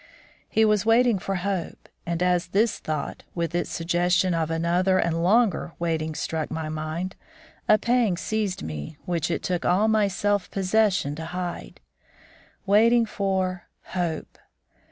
He 0.49 0.65
was 0.65 0.83
waiting 0.83 1.19
for 1.19 1.35
Hope, 1.35 1.87
and 2.07 2.23
as 2.23 2.47
this 2.47 2.79
thought, 2.79 3.21
with 3.35 3.53
its 3.53 3.69
suggestion 3.69 4.33
of 4.33 4.49
another 4.49 4.97
and 4.97 5.21
longer 5.21 5.73
waiting 5.77 6.15
struck 6.15 6.49
my 6.49 6.69
mind, 6.69 7.15
a 7.69 7.77
pang 7.77 8.17
seized 8.17 8.63
me 8.63 8.97
which 9.05 9.29
it 9.29 9.43
took 9.43 9.63
all 9.63 9.87
my 9.87 10.07
self 10.07 10.49
possession 10.49 11.13
to 11.17 11.25
hide. 11.25 11.81
Waiting 12.65 13.05
for 13.05 13.65
Hope! 13.93 14.39